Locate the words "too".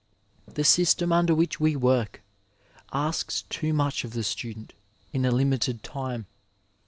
3.51-3.71